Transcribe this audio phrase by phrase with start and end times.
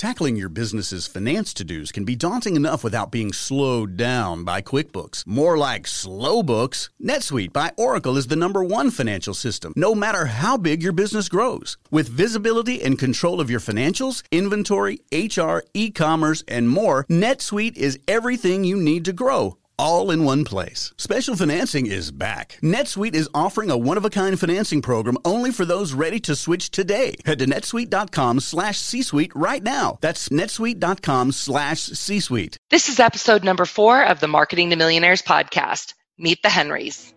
[0.00, 4.62] Tackling your business's finance to dos can be daunting enough without being slowed down by
[4.62, 5.26] QuickBooks.
[5.26, 6.88] More like slow books.
[7.04, 11.28] NetSuite by Oracle is the number one financial system, no matter how big your business
[11.28, 11.76] grows.
[11.90, 17.98] With visibility and control of your financials, inventory, HR, e commerce, and more, NetSuite is
[18.08, 20.92] everything you need to grow all in one place.
[20.98, 22.58] Special financing is back.
[22.62, 27.14] NetSuite is offering a one-of-a-kind financing program only for those ready to switch today.
[27.24, 29.98] Head to netsuite.com slash C-Suite right now.
[30.02, 32.58] That's netsuite.com slash C-Suite.
[32.68, 35.94] This is episode number four of the Marketing to Millionaires podcast.
[36.18, 37.14] Meet the Henrys.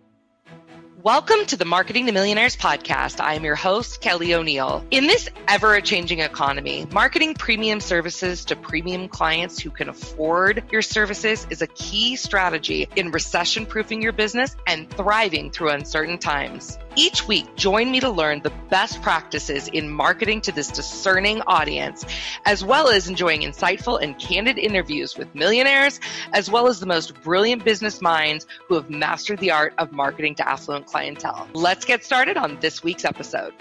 [1.04, 3.20] Welcome to the Marketing to Millionaires podcast.
[3.20, 4.82] I am your host, Kelly O'Neill.
[4.90, 10.80] In this ever changing economy, marketing premium services to premium clients who can afford your
[10.80, 16.78] services is a key strategy in recession proofing your business and thriving through uncertain times.
[16.96, 22.06] Each week, join me to learn the best practices in marketing to this discerning audience,
[22.44, 25.98] as well as enjoying insightful and candid interviews with millionaires,
[26.32, 30.36] as well as the most brilliant business minds who have mastered the art of marketing
[30.36, 31.48] to affluent clientele.
[31.52, 33.54] Let's get started on this week's episode.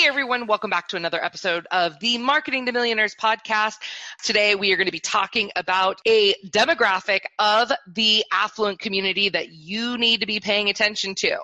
[0.00, 3.74] Hey everyone, welcome back to another episode of the Marketing to Millionaires podcast.
[4.24, 9.50] Today we are going to be talking about a demographic of the affluent community that
[9.50, 11.36] you need to be paying attention to.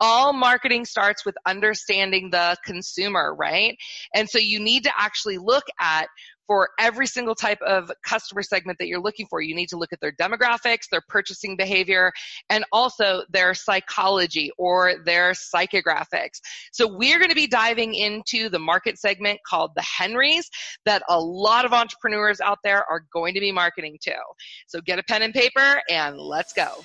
[0.00, 3.76] All marketing starts with understanding the consumer, right?
[4.14, 6.08] And so you need to actually look at
[6.50, 9.40] for every single type of customer segment that you're looking for.
[9.40, 12.10] You need to look at their demographics, their purchasing behavior,
[12.48, 16.40] and also their psychology or their psychographics.
[16.72, 20.50] So we're going to be diving into the market segment called the Henrys
[20.86, 24.16] that a lot of entrepreneurs out there are going to be marketing to.
[24.66, 26.82] So get a pen and paper and let's go.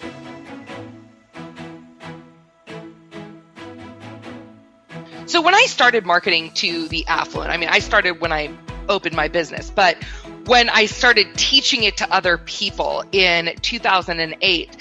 [5.25, 8.55] So when I started marketing to the affluent, I mean, I started when I
[8.89, 9.69] opened my business.
[9.69, 10.01] But
[10.45, 14.77] when I started teaching it to other people in 2008,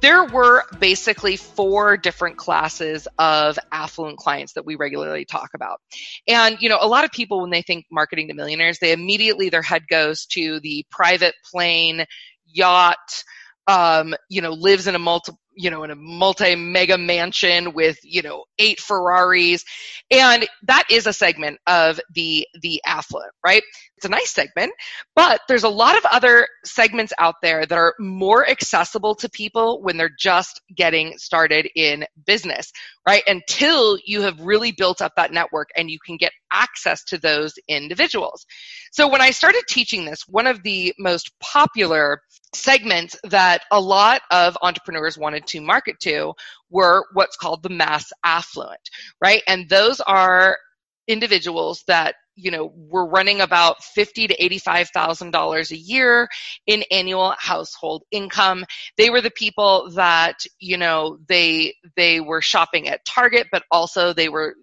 [0.00, 5.80] there were basically four different classes of affluent clients that we regularly talk about.
[6.28, 9.48] And, you know, a lot of people, when they think marketing to millionaires, they immediately,
[9.48, 12.04] their head goes to the private plane,
[12.46, 13.24] yacht,
[13.66, 17.98] um, you know, lives in a multi, you know, in a multi mega mansion with,
[18.02, 19.64] you know, eight Ferraris.
[20.10, 23.62] And that is a segment of the, the affluent, right?
[23.96, 24.72] It's a nice segment,
[25.14, 29.80] but there's a lot of other segments out there that are more accessible to people
[29.82, 32.72] when they're just getting started in business,
[33.06, 33.22] right?
[33.26, 37.54] Until you have really built up that network and you can get access to those
[37.68, 38.44] individuals.
[38.92, 42.20] So when I started teaching this, one of the most popular
[42.54, 46.32] segments that a lot of entrepreneurs wanted to market to
[46.68, 48.80] were what's called the mass affluent,
[49.20, 49.42] right?
[49.46, 50.58] And those are
[51.06, 56.28] individuals that you know we're running about fifty to eighty-five thousand dollars a year
[56.66, 58.64] in annual household income.
[58.96, 64.12] They were the people that you know they they were shopping at Target, but also
[64.12, 64.54] they were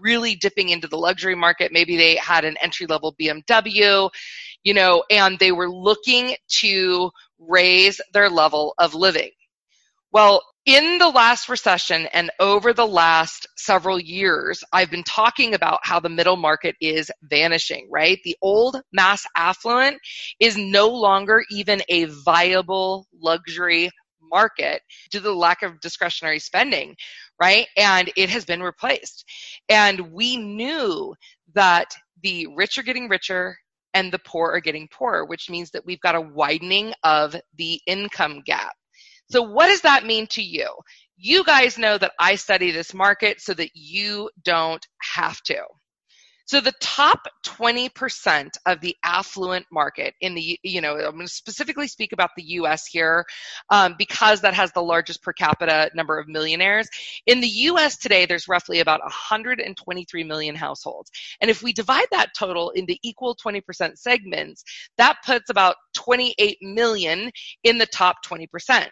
[0.00, 1.72] really dipping into the luxury market.
[1.72, 4.10] Maybe they had an entry level BMW,
[4.64, 9.30] you know, and they were looking to raise their level of living.
[10.12, 15.80] Well, in the last recession and over the last several years, I've been talking about
[15.82, 18.18] how the middle market is vanishing, right?
[18.22, 19.96] The old mass affluent
[20.40, 23.88] is no longer even a viable luxury
[24.20, 26.94] market due to the lack of discretionary spending,
[27.40, 27.66] right?
[27.78, 29.24] And it has been replaced.
[29.70, 31.14] And we knew
[31.54, 31.86] that
[32.22, 33.56] the rich are getting richer
[33.94, 37.80] and the poor are getting poorer, which means that we've got a widening of the
[37.86, 38.74] income gap.
[39.30, 40.70] So, what does that mean to you?
[41.16, 45.62] You guys know that I study this market so that you don't have to.
[46.48, 51.28] So the top 20% of the affluent market in the, you know, I'm going to
[51.28, 53.26] specifically speak about the US here
[53.68, 56.88] um, because that has the largest per capita number of millionaires.
[57.26, 61.10] In the US today, there's roughly about 123 million households.
[61.42, 64.64] And if we divide that total into equal 20% segments,
[64.96, 67.30] that puts about 28 million
[67.64, 68.86] in the top 20%.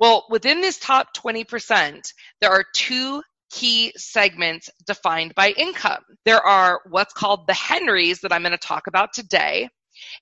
[0.00, 2.00] Well, within this top 20%,
[2.40, 6.02] there are two key segments defined by income.
[6.24, 9.68] There are what's called the Henrys that I'm going to talk about today,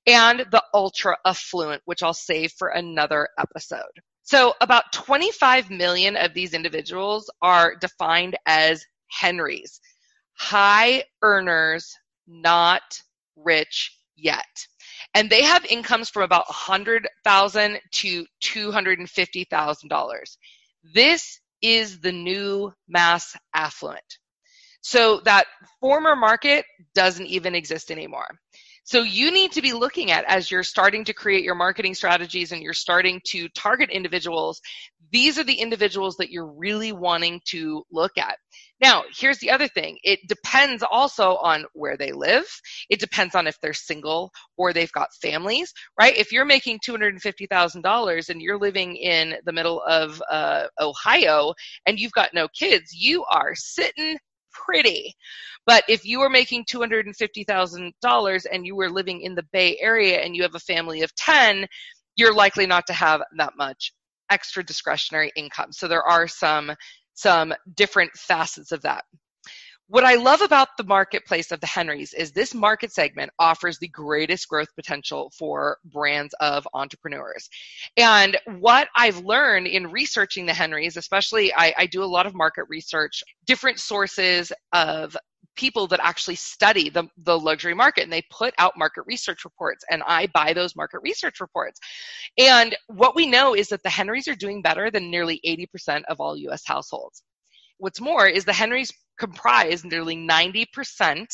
[0.05, 3.83] and the ultra affluent, which I'll save for another episode.
[4.25, 9.81] So, about 25 million of these individuals are defined as Henrys,
[10.35, 11.95] high earners,
[12.27, 12.83] not
[13.37, 14.67] rich yet
[15.15, 20.37] and they have incomes from about 100,000 to $250,000.
[20.95, 24.19] This is the new mass affluent.
[24.81, 25.47] So that
[25.81, 26.65] former market
[26.95, 28.29] doesn't even exist anymore.
[28.85, 32.53] So you need to be looking at as you're starting to create your marketing strategies
[32.53, 34.63] and you're starting to target individuals,
[35.13, 38.39] these are the individuals that you're really wanting to look at.
[38.81, 39.99] Now, here's the other thing.
[40.05, 42.45] It depends also on where they live.
[42.89, 46.17] It depends on if they're single or they've got families, right?
[46.17, 51.55] If you're making $250,000 and you're living in the middle of uh, Ohio
[51.87, 54.17] and you've got no kids, you are sitting
[54.53, 55.15] pretty.
[55.67, 60.37] But if you are making $250,000 and you were living in the Bay Area and
[60.37, 61.67] you have a family of 10,
[62.17, 63.93] you're likely not to have that much
[64.31, 65.73] extra discretionary income.
[65.73, 66.73] So there are some
[67.19, 69.05] some different facets of that.
[69.89, 73.89] What I love about the marketplace of the Henrys is this market segment offers the
[73.89, 77.49] greatest growth potential for brands of entrepreneurs.
[77.97, 82.35] And what I've learned in researching the Henrys, especially I, I do a lot of
[82.35, 85.17] market research, different sources of
[85.59, 89.85] people that actually study the, the luxury market and they put out market research reports
[89.91, 91.81] and I buy those market research reports.
[92.39, 96.21] And what we know is that the Henrys are doing better than nearly 80% of
[96.21, 97.23] all US households.
[97.79, 101.27] What's more is the Henrys comprise nearly 90%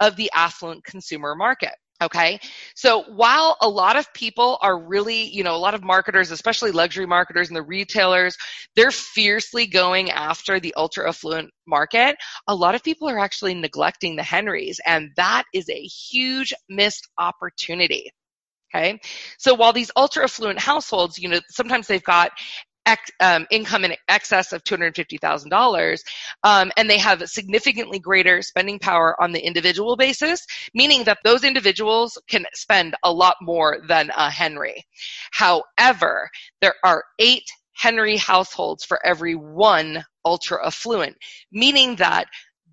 [0.00, 1.74] of the affluent consumer market.
[2.02, 2.40] Okay.
[2.74, 6.70] So while a lot of people are really, you know, a lot of marketers, especially
[6.70, 8.36] luxury marketers and the retailers,
[8.74, 12.16] they're fiercely going after the ultra affluent market,
[12.48, 14.80] a lot of people are actually neglecting the Henrys.
[14.86, 18.10] And that is a huge missed opportunity.
[18.74, 19.00] Okay.
[19.38, 22.30] So while these ultra affluent households, you know, sometimes they've got
[22.86, 25.98] ex, um, income in excess of $250,000,
[26.44, 30.44] um, and they have significantly greater spending power on the individual basis,
[30.74, 34.84] meaning that those individuals can spend a lot more than a Henry.
[35.32, 36.28] However,
[36.60, 37.44] there are eight
[37.74, 41.16] Henry households for every one ultra affluent,
[41.50, 42.26] meaning that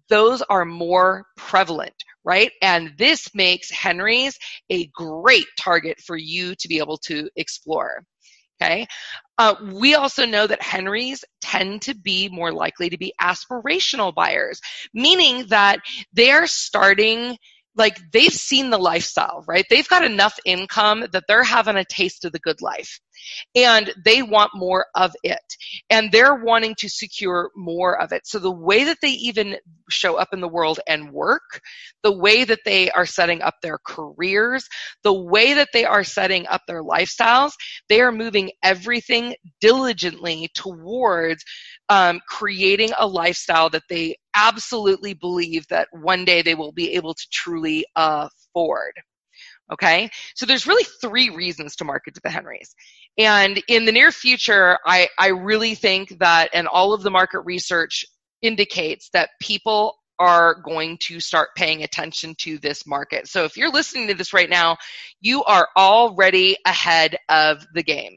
[0.09, 1.93] those are more prevalent,
[2.23, 2.51] right?
[2.61, 4.37] And this makes Henry's
[4.69, 8.03] a great target for you to be able to explore.
[8.61, 8.87] Okay.
[9.37, 14.59] Uh, we also know that Henrys tend to be more likely to be aspirational buyers,
[14.93, 15.79] meaning that
[16.13, 17.37] they're starting
[17.77, 19.65] like they've seen the lifestyle, right?
[19.69, 22.99] They've got enough income that they're having a taste of the good life
[23.55, 25.39] and they want more of it
[25.89, 28.25] and they're wanting to secure more of it.
[28.25, 29.57] So the way that they even
[29.89, 31.61] show up in the world and work,
[32.03, 34.67] the way that they are setting up their careers,
[35.03, 37.51] the way that they are setting up their lifestyles,
[37.89, 41.43] they are moving everything diligently towards
[41.89, 47.13] um, creating a lifestyle that they absolutely believe that one day they will be able
[47.13, 48.93] to truly uh, afford.
[49.73, 52.73] Okay, so there's really three reasons to market to the Henrys.
[53.17, 57.41] And in the near future, I, I really think that, and all of the market
[57.41, 58.05] research
[58.41, 63.27] indicates that people are going to start paying attention to this market.
[63.27, 64.77] So if you're listening to this right now,
[65.19, 68.15] you are already ahead of the game.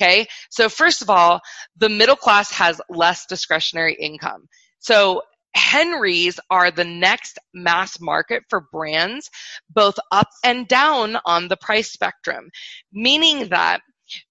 [0.00, 0.26] Okay.
[0.50, 1.40] So first of all,
[1.76, 4.46] the middle class has less discretionary income.
[4.78, 5.22] So
[5.56, 9.30] Henrys are the next mass market for brands,
[9.70, 12.50] both up and down on the price spectrum,
[12.92, 13.80] meaning that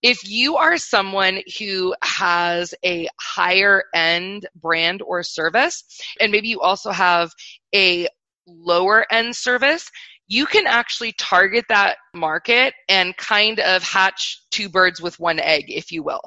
[0.01, 5.83] if you are someone who has a higher end brand or service,
[6.19, 7.31] and maybe you also have
[7.74, 8.07] a
[8.48, 9.89] lower end service,
[10.27, 15.65] you can actually target that market and kind of hatch two birds with one egg,
[15.67, 16.22] if you will.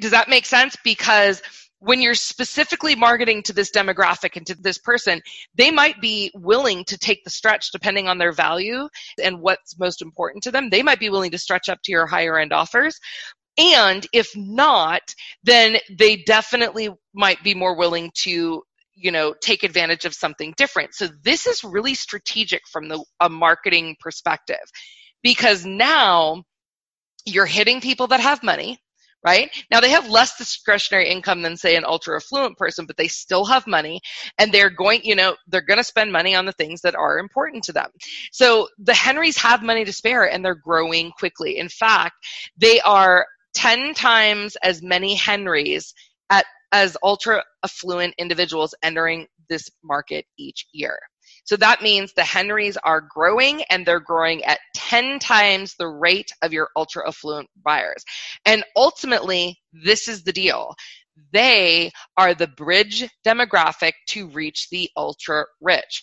[0.00, 0.76] Does that make sense?
[0.84, 1.42] Because
[1.84, 5.20] when you're specifically marketing to this demographic and to this person,
[5.54, 8.88] they might be willing to take the stretch depending on their value
[9.22, 10.70] and what's most important to them.
[10.70, 12.98] They might be willing to stretch up to your higher end offers.
[13.58, 18.62] And if not, then they definitely might be more willing to
[18.96, 23.28] you know take advantage of something different so this is really strategic from the a
[23.28, 24.54] marketing perspective
[25.20, 26.44] because now
[27.24, 28.78] you're hitting people that have money
[29.24, 29.50] right?
[29.70, 33.44] Now they have less discretionary income than say an ultra affluent person but they still
[33.46, 34.00] have money
[34.38, 37.18] and they're going you know they're going to spend money on the things that are
[37.18, 37.90] important to them.
[38.32, 41.58] So the henrys have money to spare and they're growing quickly.
[41.58, 42.14] In fact
[42.56, 45.94] they are 10 times as many henrys
[46.30, 50.98] at as ultra affluent individuals entering this market each year.
[51.44, 56.32] So that means the Henrys are growing and they're growing at 10 times the rate
[56.42, 58.02] of your ultra affluent buyers.
[58.46, 60.74] And ultimately, this is the deal.
[61.32, 66.02] They are the bridge demographic to reach the ultra rich.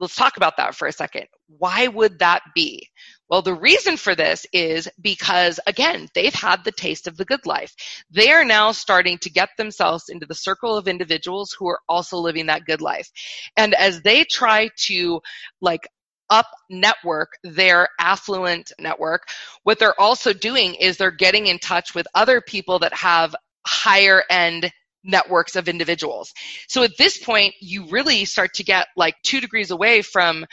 [0.00, 1.26] Let's talk about that for a second.
[1.46, 2.88] Why would that be?
[3.28, 7.44] Well, the reason for this is because, again, they've had the taste of the good
[7.44, 7.74] life.
[8.10, 12.16] They are now starting to get themselves into the circle of individuals who are also
[12.16, 13.10] living that good life.
[13.56, 15.20] And as they try to,
[15.60, 15.86] like,
[16.30, 19.28] up network their affluent network,
[19.62, 23.34] what they're also doing is they're getting in touch with other people that have
[23.66, 24.70] higher end
[25.04, 26.32] networks of individuals.
[26.68, 30.44] So at this point, you really start to get like two degrees away from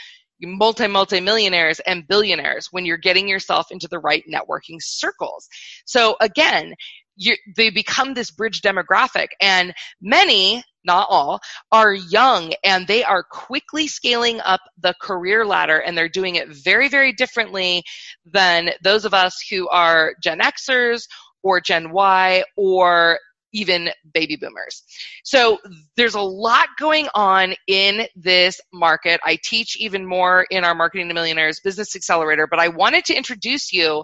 [0.41, 5.47] multi multi millionaires and billionaires when you're getting yourself into the right networking circles.
[5.85, 6.75] So again,
[7.17, 11.39] you, they become this bridge demographic and many not all
[11.71, 16.49] are young and they are quickly scaling up the career ladder and they're doing it
[16.49, 17.83] very very differently
[18.25, 21.03] than those of us who are gen xers
[21.41, 23.19] or gen y or
[23.55, 24.83] even baby boomers.
[25.23, 25.59] So
[25.95, 29.19] there's a lot going on in this market.
[29.23, 33.15] I teach even more in our Marketing to Millionaires Business Accelerator, but I wanted to
[33.15, 34.03] introduce you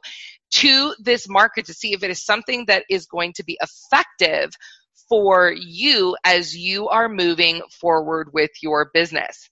[0.52, 4.52] to this market to see if it is something that is going to be effective
[5.08, 9.50] for you as you are moving forward with your business.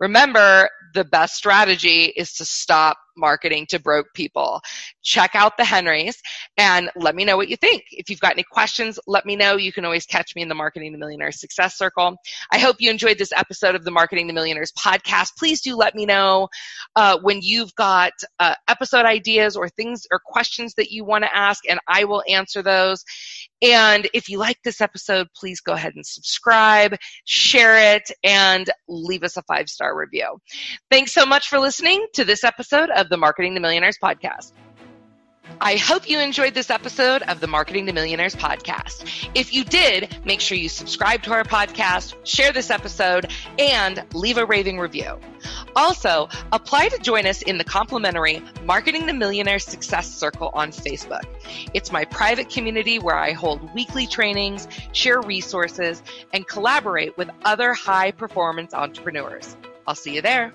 [0.00, 4.60] Remember, the best strategy is to stop marketing to broke people.
[5.02, 6.20] Check out the Henrys
[6.56, 7.84] and let me know what you think.
[7.90, 9.56] If you've got any questions, let me know.
[9.56, 12.16] You can always catch me in the Marketing to Millionaires Success Circle.
[12.52, 15.30] I hope you enjoyed this episode of the Marketing to Millionaires podcast.
[15.38, 16.48] Please do let me know
[16.96, 21.36] uh, when you've got uh, episode ideas or things or questions that you want to
[21.36, 23.04] ask, and I will answer those.
[23.62, 29.22] And if you like this episode, please go ahead and subscribe, share it, and leave
[29.22, 30.38] us a five star review.
[30.90, 34.52] Thanks so much for listening to this episode of the Marketing to Millionaires podcast.
[35.60, 39.28] I hope you enjoyed this episode of the Marketing to Millionaires podcast.
[39.34, 44.38] If you did, make sure you subscribe to our podcast, share this episode, and leave
[44.38, 45.20] a raving review.
[45.76, 51.24] Also, apply to join us in the complimentary Marketing to Millionaires Success Circle on Facebook.
[51.74, 57.74] It's my private community where I hold weekly trainings, share resources, and collaborate with other
[57.74, 59.56] high performance entrepreneurs.
[59.86, 60.54] I'll see you there.